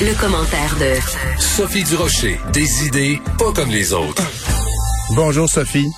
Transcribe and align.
Le, 0.00 0.14
commentaire 0.20 0.76
de 0.80 1.40
Sophie 1.40 1.84
Durocher. 1.84 2.40
Des 2.52 2.86
idées 2.86 3.20
pas 3.38 3.52
comme 3.52 3.70
les 3.70 3.92
autres. 3.92 4.22
Bonjour 5.14 5.48
Sophie. 5.48 5.90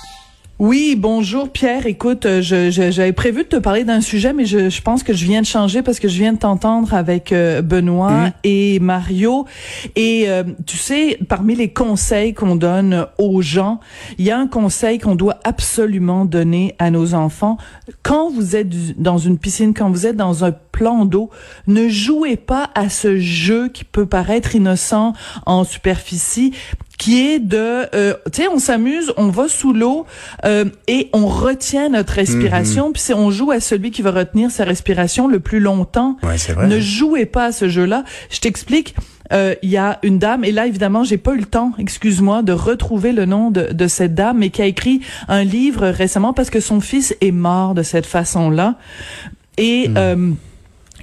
Oui, 0.59 0.95
bonjour 0.97 1.51
Pierre. 1.51 1.85
Écoute, 1.85 2.25
euh, 2.25 2.41
je, 2.41 2.71
j'avais 2.71 3.13
prévu 3.13 3.43
de 3.43 3.47
te 3.47 3.55
parler 3.57 3.83
d'un 3.83 4.01
sujet, 4.01 4.33
mais 4.33 4.45
je, 4.45 4.69
je, 4.71 4.81
pense 4.81 5.03
que 5.03 5.13
je 5.13 5.23
viens 5.23 5.41
de 5.41 5.45
changer 5.45 5.83
parce 5.83 5.99
que 5.99 6.07
je 6.07 6.17
viens 6.17 6.33
de 6.33 6.39
t'entendre 6.39 6.95
avec 6.95 7.31
euh, 7.31 7.61
Benoît 7.61 8.11
mmh. 8.11 8.31
et 8.43 8.79
Mario. 8.79 9.45
Et 9.95 10.23
euh, 10.27 10.43
tu 10.65 10.75
sais, 10.75 11.19
parmi 11.29 11.53
les 11.53 11.71
conseils 11.71 12.33
qu'on 12.33 12.55
donne 12.55 13.05
aux 13.19 13.43
gens, 13.43 13.79
il 14.17 14.25
y 14.25 14.31
a 14.31 14.39
un 14.39 14.47
conseil 14.47 14.97
qu'on 14.97 15.13
doit 15.13 15.39
absolument 15.43 16.25
donner 16.25 16.73
à 16.79 16.89
nos 16.89 17.13
enfants. 17.13 17.57
Quand 18.01 18.31
vous 18.31 18.55
êtes 18.55 18.99
dans 18.99 19.19
une 19.19 19.37
piscine, 19.37 19.75
quand 19.75 19.91
vous 19.91 20.07
êtes 20.07 20.17
dans 20.17 20.43
un 20.43 20.51
plan 20.51 21.05
d'eau, 21.05 21.29
ne 21.67 21.87
jouez 21.87 22.35
pas 22.35 22.71
à 22.73 22.89
ce 22.89 23.19
jeu 23.19 23.69
qui 23.69 23.83
peut 23.83 24.07
paraître 24.07 24.55
innocent 24.55 25.13
en 25.45 25.63
superficie, 25.63 26.51
qui 26.97 27.27
est 27.27 27.39
de, 27.39 27.85
euh, 27.95 28.13
tu 28.31 28.41
sais, 28.41 28.47
on 28.47 28.59
s'amuse, 28.59 29.13
on 29.17 29.27
va 29.27 29.47
sous 29.47 29.71
l'eau 29.71 30.05
euh, 30.45 30.65
et 30.87 31.09
on 31.13 31.27
retient 31.27 31.89
notre 31.89 32.13
respiration, 32.13 32.89
mm-hmm. 32.89 33.05
puis 33.05 33.13
on 33.13 33.29
joue 33.29 33.51
à 33.51 33.59
celui 33.59 33.91
qui 33.91 34.01
va 34.01 34.11
retenir 34.11 34.49
sa 34.49 34.63
respiration 34.63 35.27
le 35.27 35.39
plus 35.39 35.59
longtemps. 35.59 36.17
Ouais, 36.23 36.37
vrai. 36.37 36.67
Ne 36.67 36.79
jouez 36.79 37.25
pas 37.25 37.45
à 37.45 37.51
ce 37.51 37.69
jeu-là. 37.69 38.03
Je 38.29 38.39
t'explique. 38.39 38.95
Euh, 39.33 39.55
il 39.61 39.69
y 39.69 39.77
a 39.77 39.99
une 40.03 40.19
dame, 40.19 40.45
et 40.45 40.53
là 40.53 40.67
évidemment 40.67 41.03
j'ai 41.03 41.17
pas 41.17 41.33
eu 41.33 41.39
le 41.39 41.45
temps, 41.45 41.73
excuse-moi, 41.77 42.43
de 42.43 42.53
retrouver 42.53 43.11
le 43.11 43.25
nom 43.25 43.51
de, 43.51 43.73
de, 43.73 43.87
cette 43.89 44.15
dame, 44.15 44.37
mais 44.37 44.51
qui 44.51 44.61
a 44.61 44.65
écrit 44.65 45.01
un 45.27 45.43
livre 45.43 45.85
récemment 45.87 46.31
parce 46.31 46.49
que 46.49 46.61
son 46.61 46.79
fils 46.79 47.13
est 47.19 47.31
mort 47.31 47.73
de 47.73 47.83
cette 47.83 48.05
façon-là. 48.05 48.75
Et 49.57 49.89
mm. 49.89 50.35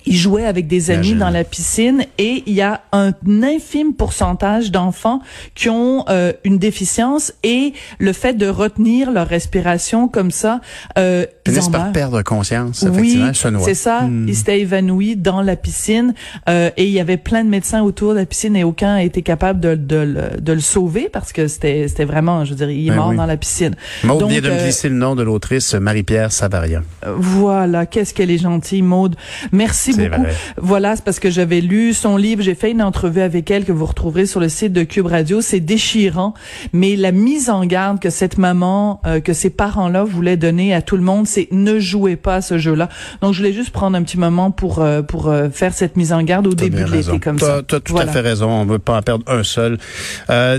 Euh, 0.06 0.10
il 0.10 0.16
jouait 0.16 0.46
avec 0.46 0.66
des 0.66 0.90
amis 0.90 1.14
dans 1.14 1.30
la 1.30 1.44
piscine 1.44 2.04
et 2.18 2.42
il 2.46 2.52
y 2.52 2.60
a 2.60 2.82
un 2.92 3.12
infime 3.42 3.94
pourcentage 3.94 4.70
d'enfants 4.70 5.20
qui 5.54 5.68
ont 5.68 6.04
euh, 6.08 6.32
une 6.44 6.58
déficience 6.58 7.32
et 7.42 7.72
le 7.98 8.12
fait 8.12 8.34
de 8.34 8.46
retenir 8.46 9.10
leur 9.10 9.28
respiration 9.28 10.08
comme 10.08 10.30
ça, 10.30 10.60
euh, 10.98 11.26
ils 11.46 11.60
en 11.60 11.70
par 11.70 11.92
perdre 11.92 12.22
conscience. 12.22 12.82
Effectivement, 12.82 13.58
oui, 13.58 13.64
c'est 13.64 13.74
ça. 13.74 14.02
Hmm. 14.02 14.26
Ils 14.28 14.36
s'étaient 14.36 14.60
évanouis 14.60 15.16
dans 15.16 15.42
la 15.42 15.56
piscine 15.56 16.14
euh, 16.48 16.70
et 16.76 16.84
il 16.84 16.92
y 16.92 17.00
avait 17.00 17.16
plein 17.16 17.44
de 17.44 17.48
médecins 17.48 17.82
autour 17.82 18.12
de 18.12 18.18
la 18.18 18.26
piscine 18.26 18.56
et 18.56 18.64
aucun 18.64 18.94
a 18.94 19.02
été 19.02 19.22
capable 19.22 19.60
de, 19.60 19.74
de, 19.74 20.40
de 20.40 20.52
le 20.52 20.60
sauver 20.60 21.08
parce 21.12 21.32
que 21.32 21.48
c'était 21.48 21.88
c'était 21.88 22.04
vraiment, 22.04 22.44
je 22.44 22.50
veux 22.50 22.56
dire, 22.56 22.70
il 22.70 22.86
est 22.86 22.90
ben 22.90 22.96
mort 22.96 23.14
dans 23.14 23.26
la 23.26 23.36
piscine. 23.36 23.74
Maud 24.02 24.26
vient 24.28 24.40
de 24.40 24.50
me 24.50 24.62
glisser 24.62 24.88
le 24.88 24.94
nom 24.94 25.14
de 25.14 25.22
l'autrice 25.22 25.74
Marie-Pierre 25.74 26.32
Savarian. 26.32 26.82
Voilà, 27.16 27.86
qu'est-ce 27.86 28.14
qu'elle 28.14 28.30
est 28.30 28.38
gentille, 28.38 28.82
Maude. 28.82 29.16
Merci 29.52 29.93
beaucoup. 29.96 30.24
Voilà, 30.56 30.96
c'est 30.96 31.04
parce 31.04 31.20
que 31.20 31.30
j'avais 31.30 31.60
lu 31.60 31.94
son 31.94 32.16
livre, 32.16 32.42
j'ai 32.42 32.54
fait 32.54 32.70
une 32.70 32.82
entrevue 32.82 33.20
avec 33.20 33.50
elle 33.50 33.64
que 33.64 33.72
vous 33.72 33.86
retrouverez 33.86 34.26
sur 34.26 34.40
le 34.40 34.48
site 34.48 34.72
de 34.72 34.82
Cube 34.82 35.06
Radio. 35.06 35.40
C'est 35.40 35.60
déchirant, 35.60 36.34
mais 36.72 36.96
la 36.96 37.12
mise 37.12 37.50
en 37.50 37.64
garde 37.64 38.00
que 38.00 38.10
cette 38.10 38.38
maman, 38.38 39.00
euh, 39.06 39.20
que 39.20 39.32
ces 39.32 39.50
parents-là 39.50 40.04
voulaient 40.04 40.36
donner 40.36 40.74
à 40.74 40.82
tout 40.82 40.96
le 40.96 41.02
monde, 41.02 41.26
c'est 41.26 41.48
ne 41.50 41.78
jouez 41.78 42.16
pas 42.16 42.36
à 42.36 42.40
ce 42.42 42.58
jeu-là. 42.58 42.88
Donc, 43.22 43.34
je 43.34 43.38
voulais 43.38 43.52
juste 43.52 43.70
prendre 43.70 43.96
un 43.96 44.02
petit 44.02 44.18
moment 44.18 44.50
pour 44.50 44.80
euh, 44.80 45.02
pour 45.02 45.28
euh, 45.28 45.48
faire 45.50 45.74
cette 45.74 45.96
mise 45.96 46.12
en 46.12 46.22
garde 46.22 46.46
au 46.46 46.54
début 46.54 46.84
de 46.84 46.90
l'été 46.90 47.18
comme 47.18 47.38
ça. 47.38 47.62
Tu 47.66 47.74
as 47.74 47.80
tout 47.80 47.98
à 47.98 48.06
fait 48.06 48.20
raison. 48.20 48.50
On 48.50 48.64
veut 48.64 48.78
pas 48.78 48.98
en 48.98 49.02
perdre 49.02 49.24
un 49.26 49.42
seul. 49.42 49.78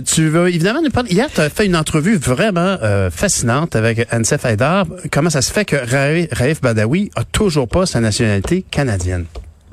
tu 0.05 0.29
veux 0.29 0.49
évidemment 0.49 0.81
nous 0.81 0.89
parler. 0.89 1.11
Hier, 1.11 1.27
tu 1.33 1.41
as 1.41 1.49
fait 1.49 1.65
une 1.65 1.75
entrevue 1.75 2.17
vraiment 2.17 2.77
fascinante 3.11 3.75
avec 3.75 4.07
Ansef 4.13 4.45
Haidar. 4.45 4.85
Comment 5.11 5.29
ça 5.29 5.41
se 5.41 5.51
fait 5.51 5.65
que 5.65 5.75
Raif 5.75 6.61
Badawi 6.61 7.11
a 7.15 7.23
toujours 7.23 7.67
pas 7.67 7.85
sa 7.85 7.99
nationalité 7.99 8.65
canadienne? 8.69 9.24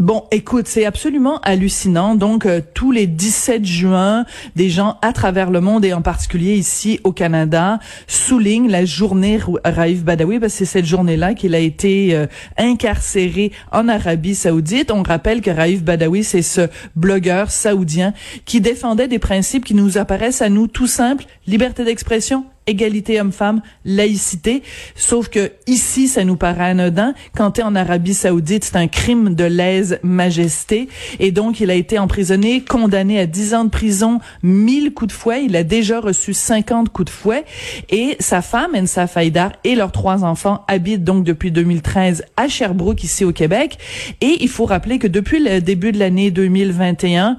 Bon, 0.03 0.25
écoute, 0.33 0.67
c'est 0.67 0.85
absolument 0.85 1.39
hallucinant. 1.43 2.17
Donc, 2.17 2.45
euh, 2.45 2.61
tous 2.75 2.91
les 2.91 3.07
17 3.07 3.65
juin, 3.65 4.27
des 4.57 4.69
gens 4.69 4.99
à 5.01 5.13
travers 5.13 5.49
le 5.49 5.61
monde 5.61 5.85
et 5.85 5.93
en 5.93 6.03
particulier 6.03 6.57
ici 6.57 6.99
au 7.05 7.13
Canada 7.13 7.79
soulignent 8.09 8.69
la 8.69 8.85
journée 8.85 9.39
Raif 9.65 10.03
Badawi 10.03 10.41
parce 10.41 10.55
que 10.55 10.59
c'est 10.59 10.65
cette 10.65 10.87
journée-là 10.87 11.35
qu'il 11.35 11.55
a 11.55 11.61
été 11.61 12.17
euh, 12.17 12.27
incarcéré 12.59 13.53
en 13.71 13.87
Arabie 13.87 14.35
Saoudite. 14.35 14.91
On 14.91 15.05
rappelle 15.05 15.41
que 15.41 15.53
Raif 15.53 15.85
Badawi, 15.85 16.25
c'est 16.25 16.43
ce 16.43 16.63
blogueur 16.97 17.53
saoudien 17.53 18.13
qui 18.45 18.61
défendait 18.61 19.07
des 19.07 19.21
principes 19.21 19.65
qui 19.65 19.75
nous 19.75 19.99
apparaissent 19.99 20.43
à 20.43 20.49
nous 20.49 20.67
tout 20.67 20.89
simples 20.89 21.27
liberté 21.47 21.85
d'expression, 21.85 22.45
égalité 22.67 23.21
homme-femme, 23.21 23.63
laïcité. 23.85 24.63
Sauf 24.95 25.29
que 25.29 25.53
ici, 25.67 26.09
ça 26.09 26.25
nous 26.25 26.37
paraît 26.37 26.71
anodin. 26.71 27.15
Quand 27.37 27.59
es 27.59 27.63
en 27.63 27.75
Arabie 27.75 28.15
Saoudite, 28.15 28.65
c'est 28.65 28.77
un 28.77 28.89
crime 28.89 29.35
de 29.35 29.45
lèse-majesté. 29.45 30.89
Et 31.19 31.33
donc, 31.33 31.61
il 31.61 31.71
a 31.71 31.75
été 31.75 31.99
emprisonné, 31.99 32.63
condamné 32.63 33.19
à 33.19 33.27
10 33.27 33.55
ans 33.55 33.65
de 33.65 33.71
prison, 33.71 34.21
1000 34.43 34.95
coups 34.95 35.13
de 35.13 35.19
fouet. 35.19 35.45
Il 35.45 35.57
a 35.57 35.65
déjà 35.65 36.01
reçu 36.01 36.35
50 36.35 36.91
coups 36.91 37.07
de 37.07 37.11
fouet. 37.11 37.45
Et 37.91 38.17
sa 38.21 38.43
femme, 38.43 38.73
Ensa 38.75 39.07
Faïdar, 39.07 39.53
et 39.65 39.75
leurs 39.75 39.93
trois 39.93 40.25
enfants 40.25 40.65
habitent 40.69 41.05
donc 41.05 41.25
depuis 41.25 41.51
2013 41.51 42.25
à 42.37 42.49
Sherbrooke, 42.49 43.05
ici 43.05 43.25
au 43.25 43.33
Québec. 43.33 43.79
Et 44.21 44.39
il 44.41 44.49
faut 44.49 44.65
rappeler 44.65 44.99
que 44.99 45.07
depuis 45.07 45.43
le 45.43 45.61
début 45.61 45.93
de 45.93 45.99
l'année 45.99 46.31
2021, 46.31 47.39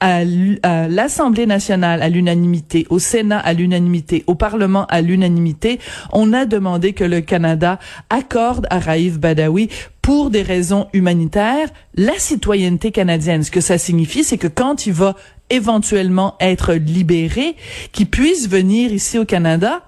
à 0.00 0.24
l'Assemblée 0.24 1.46
nationale 1.46 2.02
à 2.02 2.08
l'unanimité, 2.08 2.86
au 2.90 2.98
Sénat 2.98 3.38
à 3.38 3.52
l'unanimité, 3.52 4.24
au 4.26 4.34
Parlement 4.34 4.86
à 4.86 5.00
l'unanimité, 5.00 5.80
on 6.12 6.32
a 6.32 6.44
demandé 6.44 6.92
que 6.92 7.04
le 7.04 7.20
Canada 7.20 7.78
accorde 8.10 8.66
à 8.70 8.78
Raif 8.78 9.18
Badawi 9.18 9.68
pour 10.02 10.30
des 10.30 10.42
raisons 10.42 10.88
humanitaires 10.92 11.68
la 11.94 12.18
citoyenneté 12.18 12.92
canadienne. 12.92 13.42
Ce 13.42 13.50
que 13.50 13.60
ça 13.60 13.78
signifie, 13.78 14.24
c'est 14.24 14.38
que 14.38 14.46
quand 14.46 14.86
il 14.86 14.92
va 14.92 15.16
éventuellement 15.50 16.36
être 16.40 16.74
libéré, 16.74 17.56
qu'il 17.92 18.08
puisse 18.08 18.48
venir 18.48 18.92
ici 18.92 19.18
au 19.18 19.24
Canada, 19.24 19.82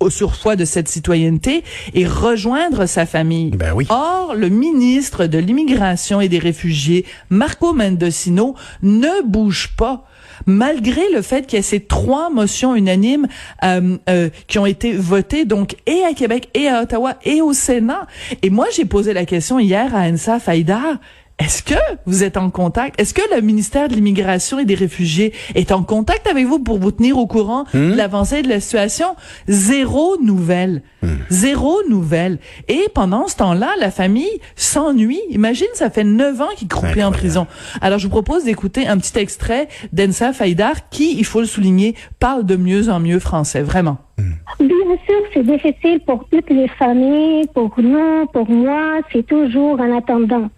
au 0.00 0.10
surfois 0.10 0.56
de 0.56 0.64
cette 0.64 0.88
citoyenneté 0.88 1.64
et 1.94 2.06
rejoindre 2.06 2.86
sa 2.86 3.06
famille. 3.06 3.50
Ben 3.50 3.72
oui. 3.74 3.86
Or, 3.90 4.34
le 4.34 4.48
ministre 4.48 5.26
de 5.26 5.38
l'immigration 5.38 6.20
et 6.20 6.28
des 6.28 6.38
réfugiés, 6.38 7.04
Marco 7.30 7.72
Mendocino, 7.72 8.54
ne 8.82 9.22
bouge 9.26 9.74
pas 9.76 10.04
malgré 10.46 11.02
le 11.12 11.20
fait 11.22 11.46
qu'il 11.46 11.56
y 11.56 11.60
ait 11.60 11.62
ces 11.62 11.80
trois 11.80 12.30
motions 12.30 12.74
unanimes 12.74 13.26
euh, 13.64 13.96
euh, 14.08 14.28
qui 14.46 14.58
ont 14.58 14.66
été 14.66 14.92
votées 14.92 15.44
donc 15.44 15.76
et 15.86 16.04
à 16.04 16.14
Québec 16.14 16.48
et 16.54 16.68
à 16.68 16.82
Ottawa 16.82 17.16
et 17.24 17.42
au 17.42 17.52
Sénat. 17.52 18.06
Et 18.42 18.50
moi, 18.50 18.66
j'ai 18.72 18.84
posé 18.84 19.12
la 19.12 19.24
question 19.24 19.58
hier 19.58 19.94
à 19.94 20.02
Ensa 20.02 20.38
Faïdar. 20.38 20.98
Est-ce 21.38 21.62
que 21.62 21.78
vous 22.04 22.24
êtes 22.24 22.36
en 22.36 22.50
contact? 22.50 23.00
Est-ce 23.00 23.14
que 23.14 23.22
le 23.32 23.40
ministère 23.40 23.88
de 23.88 23.94
l'Immigration 23.94 24.58
et 24.58 24.64
des 24.64 24.74
Réfugiés 24.74 25.32
est 25.54 25.70
en 25.70 25.84
contact 25.84 26.26
avec 26.26 26.44
vous 26.46 26.58
pour 26.58 26.78
vous 26.78 26.90
tenir 26.90 27.16
au 27.16 27.28
courant 27.28 27.64
de 27.72 27.78
hmm? 27.78 27.94
l'avancée 27.94 28.42
de 28.42 28.48
la 28.48 28.58
situation? 28.58 29.14
Zéro 29.46 30.16
nouvelle. 30.20 30.82
Hmm. 31.02 31.14
Zéro 31.30 31.76
nouvelle. 31.88 32.38
Et 32.66 32.88
pendant 32.92 33.28
ce 33.28 33.36
temps-là, 33.36 33.68
la 33.78 33.92
famille 33.92 34.40
s'ennuie. 34.56 35.20
Imagine, 35.30 35.68
ça 35.74 35.90
fait 35.90 36.02
neuf 36.02 36.40
ans 36.40 36.48
qu'il 36.56 36.66
croupit 36.66 37.04
en 37.04 37.12
prison. 37.12 37.46
Alors, 37.80 38.00
je 38.00 38.08
vous 38.08 38.10
propose 38.10 38.42
d'écouter 38.42 38.88
un 38.88 38.98
petit 38.98 39.16
extrait 39.16 39.68
d'Ensa 39.92 40.32
Faïdar 40.32 40.88
qui, 40.88 41.16
il 41.16 41.24
faut 41.24 41.40
le 41.40 41.46
souligner, 41.46 41.94
parle 42.18 42.46
de 42.46 42.56
mieux 42.56 42.88
en 42.88 42.98
mieux 42.98 43.20
français. 43.20 43.62
Vraiment. 43.62 43.98
Hmm. 44.18 44.32
Bien 44.58 44.96
sûr, 45.06 45.20
c'est 45.32 45.44
difficile 45.44 46.00
pour 46.04 46.26
toutes 46.32 46.50
les 46.50 46.66
familles, 46.66 47.46
pour 47.54 47.72
nous, 47.78 48.26
pour 48.32 48.50
moi, 48.50 48.98
c'est 49.12 49.24
toujours 49.24 49.78
en 49.80 49.96
attendant. 49.96 50.50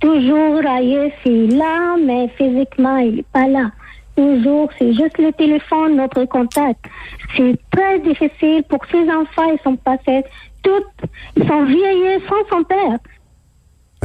Toujours 0.00 0.62
Raïf 0.64 1.12
est 1.26 1.52
là, 1.52 1.96
mais 2.02 2.28
physiquement, 2.36 2.96
il 2.98 3.16
n'est 3.16 3.24
pas 3.32 3.46
là. 3.46 3.70
Toujours, 4.16 4.70
c'est 4.78 4.92
juste 4.92 5.18
le 5.18 5.32
téléphone, 5.32 5.96
notre 5.96 6.24
contact. 6.24 6.84
C'est 7.36 7.58
très 7.70 7.98
difficile 8.00 8.62
pour 8.68 8.80
ces 8.90 9.08
enfants, 9.10 9.52
ils 9.52 9.60
sont 9.62 9.76
passés 9.76 10.24
toutes, 10.62 11.10
ils 11.36 11.46
sont 11.46 11.64
vieillis 11.64 12.22
sans 12.28 12.56
son 12.56 12.64
père. 12.64 12.98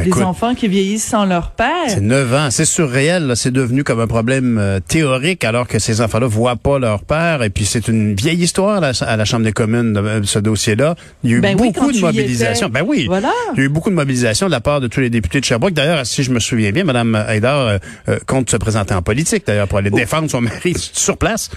Les 0.03 0.09
ben, 0.09 0.23
enfants 0.23 0.55
qui 0.55 0.67
vieillissent 0.67 1.05
sans 1.05 1.25
leur 1.25 1.51
père. 1.51 1.87
C'est 1.87 2.01
9 2.01 2.33
ans. 2.33 2.47
C'est 2.51 2.65
surréel. 2.65 3.31
C'est 3.35 3.51
devenu 3.51 3.85
comme 3.85 4.01
un 4.01 4.07
problème 4.07 4.57
euh, 4.59 4.79
théorique 4.85 5.45
alors 5.45 5.67
que 5.67 5.79
ces 5.79 6.01
enfants-là 6.01 6.27
voient 6.27 6.57
pas 6.57 6.79
leur 6.79 7.03
père. 7.03 7.43
Et 7.43 7.49
puis 7.49 7.65
c'est 7.65 7.87
une 7.87 8.13
vieille 8.13 8.43
histoire 8.43 8.83
à 8.83 9.17
la 9.17 9.25
Chambre 9.25 9.45
des 9.45 9.53
communes, 9.53 9.93
de, 9.93 9.99
euh, 9.99 10.23
ce 10.23 10.39
dossier-là. 10.39 10.95
Il 11.23 11.31
y 11.31 11.33
a 11.33 11.37
eu 11.37 11.41
ben 11.41 11.55
beaucoup 11.55 11.91
de 11.93 11.99
mobilisation. 11.99 12.67
Ben 12.67 12.83
oui. 12.85 13.05
Voilà. 13.07 13.31
Il 13.53 13.59
y 13.59 13.61
a 13.61 13.65
eu 13.65 13.69
beaucoup 13.69 13.89
de 13.89 13.95
mobilisation 13.95 14.47
de 14.47 14.51
la 14.51 14.59
part 14.59 14.81
de 14.81 14.87
tous 14.87 14.99
les 14.99 15.09
députés 15.09 15.39
de 15.39 15.45
Sherbrooke. 15.45 15.73
D'ailleurs, 15.73 16.05
si 16.05 16.23
je 16.23 16.31
me 16.31 16.39
souviens 16.39 16.71
bien, 16.71 16.83
Mme 16.83 17.15
Haïdar 17.15 17.79
euh, 18.09 18.17
compte 18.27 18.49
se 18.49 18.57
présenter 18.57 18.93
en 18.93 19.01
politique, 19.01 19.47
d'ailleurs, 19.47 19.69
pour 19.69 19.77
aller 19.77 19.91
défendre 19.91 20.29
son 20.29 20.41
mari 20.41 20.73
sur 20.93 21.17
place. 21.17 21.49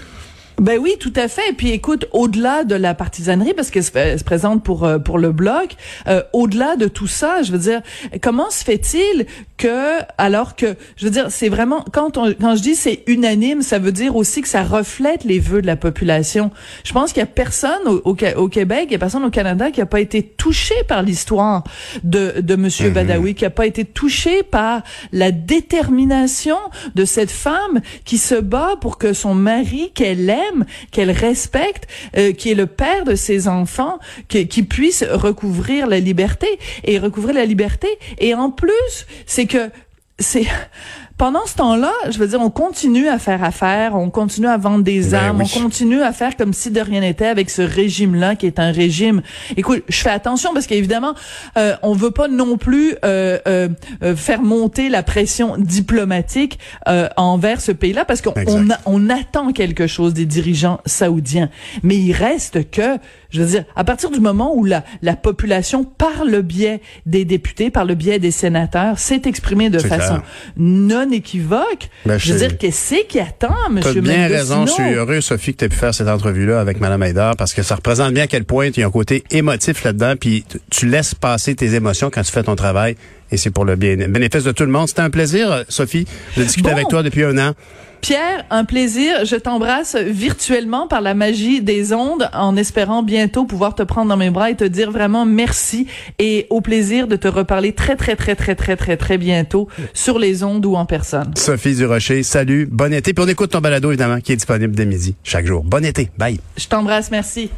Ben 0.59 0.77
oui, 0.79 0.95
tout 0.99 1.13
à 1.15 1.27
fait. 1.27 1.49
Et 1.49 1.53
puis 1.53 1.71
écoute, 1.71 2.07
au-delà 2.11 2.63
de 2.63 2.75
la 2.75 2.93
partisanerie, 2.93 3.53
parce 3.53 3.71
qu'elle 3.71 3.83
se, 3.83 4.23
présente 4.23 4.63
pour 4.63 4.83
euh, 4.83 4.99
pour 4.99 5.17
le 5.17 5.31
bloc, 5.31 5.75
euh, 6.07 6.21
au-delà 6.33 6.75
de 6.75 6.87
tout 6.87 7.07
ça, 7.07 7.41
je 7.41 7.51
veux 7.51 7.57
dire, 7.57 7.81
comment 8.21 8.49
se 8.49 8.63
fait-il 8.63 9.25
que, 9.57 9.99
alors 10.17 10.55
que, 10.55 10.75
je 10.95 11.05
veux 11.05 11.11
dire, 11.11 11.27
c'est 11.29 11.49
vraiment 11.49 11.83
quand 11.91 12.17
on, 12.17 12.33
quand 12.33 12.55
je 12.55 12.61
dis 12.61 12.75
c'est 12.75 13.03
unanime, 13.07 13.61
ça 13.61 13.79
veut 13.79 13.91
dire 13.91 14.15
aussi 14.15 14.41
que 14.41 14.47
ça 14.47 14.63
reflète 14.63 15.23
les 15.23 15.39
vœux 15.39 15.61
de 15.61 15.67
la 15.67 15.75
population. 15.75 16.51
Je 16.83 16.93
pense 16.93 17.13
qu'il 17.13 17.21
y 17.21 17.23
a 17.23 17.27
personne 17.27 17.87
au, 17.87 18.01
au, 18.03 18.47
Québec, 18.49 18.85
il 18.87 18.91
y 18.93 18.95
a 18.95 18.99
personne 18.99 19.23
au 19.23 19.29
Canada 19.29 19.71
qui 19.71 19.81
a 19.81 19.85
pas 19.85 19.99
été 19.99 20.23
touché 20.23 20.75
par 20.87 21.03
l'histoire 21.03 21.63
de 22.03 22.41
de 22.41 22.55
Monsieur 22.55 22.87
mhm. 22.87 22.93
Badawi, 22.93 23.35
qui 23.35 23.45
a 23.45 23.49
pas 23.49 23.65
été 23.65 23.85
touché 23.85 24.43
par 24.43 24.81
la 25.11 25.31
détermination 25.31 26.57
de 26.95 27.05
cette 27.05 27.31
femme 27.31 27.81
qui 28.05 28.17
se 28.17 28.35
bat 28.35 28.75
pour 28.81 28.97
que 28.97 29.13
son 29.13 29.33
mari 29.33 29.91
qu'elle 29.93 30.29
aime 30.29 30.48
qu'elle 30.91 31.11
respecte, 31.11 31.87
euh, 32.17 32.31
qui 32.31 32.51
est 32.51 32.55
le 32.55 32.67
père 32.67 33.05
de 33.05 33.15
ses 33.15 33.47
enfants, 33.47 33.99
qui, 34.27 34.47
qui 34.47 34.63
puisse 34.63 35.03
recouvrir 35.03 35.87
la 35.87 35.99
liberté 35.99 36.47
et 36.83 36.99
recouvrir 36.99 37.35
la 37.35 37.45
liberté. 37.45 37.87
Et 38.19 38.33
en 38.33 38.51
plus, 38.51 39.05
c'est 39.25 39.45
que 39.45 39.69
c'est 40.19 40.47
pendant 41.19 41.45
ce 41.45 41.55
temps-là, 41.55 41.91
je 42.09 42.17
veux 42.17 42.27
dire, 42.27 42.39
on 42.39 42.49
continue 42.49 43.09
à 43.09 43.19
faire 43.19 43.43
affaire, 43.43 43.93
on 43.93 44.09
continue 44.09 44.47
à 44.47 44.55
vendre 44.55 44.85
des 44.85 45.09
ben 45.09 45.15
armes, 45.15 45.41
on 45.41 45.61
continue 45.61 46.01
à 46.01 46.13
faire 46.13 46.37
comme 46.37 46.53
si 46.53 46.71
de 46.71 46.79
rien 46.79 47.01
n'était 47.01 47.25
avec 47.25 47.49
ce 47.49 47.61
régime-là 47.61 48.37
qui 48.37 48.45
est 48.45 48.57
un 48.57 48.71
régime. 48.71 49.21
Écoute, 49.57 49.83
je 49.89 49.97
fais 49.97 50.11
attention 50.11 50.53
parce 50.53 50.65
qu'évidemment, 50.65 51.15
euh, 51.57 51.75
on 51.83 51.91
veut 51.91 52.11
pas 52.11 52.29
non 52.29 52.57
plus 52.57 52.95
euh, 53.03 53.37
euh, 53.47 53.67
euh 54.01 54.15
faire 54.15 54.41
monter 54.41 54.87
la 54.87 55.03
pression 55.03 55.57
diplomatique 55.57 56.57
euh, 56.87 57.09
envers 57.17 57.59
ce 57.59 57.73
pays-là 57.73 58.05
parce 58.05 58.21
qu'on 58.21 58.33
on, 58.47 58.67
on 58.85 59.09
attend 59.09 59.51
quelque 59.51 59.87
chose 59.87 60.13
des 60.13 60.25
dirigeants 60.25 60.79
saoudiens. 60.85 61.49
Mais 61.83 61.97
il 61.97 62.13
reste 62.13 62.71
que, 62.71 62.97
je 63.29 63.41
veux 63.41 63.47
dire, 63.47 63.65
à 63.75 63.83
partir 63.83 64.09
du 64.09 64.21
moment 64.21 64.55
où 64.55 64.63
la, 64.63 64.85
la 65.01 65.17
population, 65.17 65.83
par 65.83 66.23
le 66.23 66.41
biais 66.41 66.79
des 67.05 67.25
députés, 67.25 67.71
par 67.71 67.83
le 67.83 67.95
biais 67.95 68.19
des 68.19 68.31
sénateurs, 68.31 68.99
s'est 68.99 69.23
exprimée 69.25 69.69
de 69.69 69.79
façon 69.79 70.21
non 70.55 71.08
équivoque. 71.11 71.89
Ben, 72.05 72.17
je 72.17 72.33
veux 72.33 72.39
dire, 72.39 72.57
qu'est-ce 72.57 73.07
qui 73.07 73.19
attend, 73.19 73.55
M. 73.69 73.79
Tu 73.81 73.87
as 73.87 74.01
bien 74.01 74.27
raison. 74.27 74.65
Je 74.65 74.71
suis 74.71 74.93
heureux, 74.93 75.21
Sophie, 75.21 75.53
que 75.53 75.59
tu 75.59 75.65
aies 75.65 75.69
pu 75.69 75.75
faire 75.75 75.93
cette 75.93 76.07
entrevue-là 76.07 76.59
avec 76.59 76.79
Mme 76.79 77.01
Haïdar 77.01 77.35
parce 77.35 77.53
que 77.53 77.63
ça 77.63 77.75
représente 77.75 78.13
bien 78.13 78.23
à 78.23 78.27
quel 78.27 78.45
point 78.45 78.67
il 78.67 78.79
y 78.79 78.83
a 78.83 78.87
un 78.87 78.91
côté 78.91 79.23
émotif 79.31 79.83
là-dedans, 79.83 80.15
puis 80.19 80.45
tu 80.69 80.87
laisses 80.87 81.15
passer 81.15 81.55
tes 81.55 81.75
émotions 81.75 82.09
quand 82.09 82.23
tu 82.23 82.31
fais 82.31 82.43
ton 82.43 82.55
travail 82.55 82.95
et 83.31 83.37
c'est 83.37 83.51
pour 83.51 83.65
le 83.65 83.75
bien, 83.75 83.95
bénéfice 83.95 84.43
de 84.43 84.51
tout 84.51 84.63
le 84.63 84.71
monde. 84.71 84.87
C'était 84.87 85.01
un 85.01 85.09
plaisir, 85.09 85.65
Sophie, 85.69 86.05
de 86.37 86.43
discuter 86.43 86.71
avec 86.71 86.87
toi 86.87 87.03
depuis 87.03 87.23
un 87.23 87.37
an. 87.37 87.53
Pierre, 88.01 88.45
un 88.49 88.65
plaisir. 88.65 89.25
Je 89.25 89.35
t'embrasse 89.35 89.95
virtuellement 89.95 90.87
par 90.87 91.01
la 91.01 91.13
magie 91.13 91.61
des 91.61 91.93
ondes 91.93 92.29
en 92.33 92.55
espérant 92.55 93.03
bientôt 93.03 93.45
pouvoir 93.45 93.75
te 93.75 93.83
prendre 93.83 94.09
dans 94.09 94.17
mes 94.17 94.29
bras 94.29 94.49
et 94.51 94.55
te 94.55 94.63
dire 94.63 94.91
vraiment 94.91 95.25
merci 95.25 95.87
et 96.17 96.47
au 96.49 96.61
plaisir 96.61 97.07
de 97.07 97.15
te 97.15 97.27
reparler 97.27 97.73
très, 97.73 97.95
très, 97.95 98.15
très, 98.15 98.35
très, 98.35 98.55
très, 98.55 98.75
très, 98.75 98.97
très 98.97 99.17
bientôt 99.17 99.67
sur 99.93 100.19
les 100.19 100.43
ondes 100.43 100.65
ou 100.65 100.75
en 100.75 100.85
personne. 100.85 101.31
Sophie 101.35 101.75
Durocher, 101.75 102.23
salut. 102.23 102.67
Bon 102.71 102.93
été. 102.93 103.13
Puis 103.13 103.23
on 103.23 103.27
écoute 103.27 103.51
ton 103.51 103.61
balado, 103.61 103.89
évidemment, 103.89 104.19
qui 104.19 104.31
est 104.31 104.37
disponible 104.37 104.75
dès 104.75 104.85
midi 104.85 105.15
chaque 105.23 105.45
jour. 105.45 105.63
Bon 105.63 105.83
été. 105.83 106.09
Bye. 106.17 106.39
Je 106.57 106.67
t'embrasse. 106.67 107.11
Merci. 107.11 107.49